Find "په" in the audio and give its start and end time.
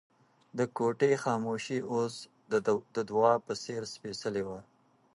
3.45-3.53